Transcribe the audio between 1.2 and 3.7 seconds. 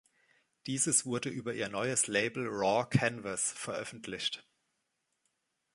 über ihr neues Label Raw Canvas